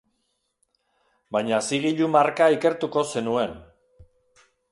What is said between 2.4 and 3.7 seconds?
ikertuko zenuen.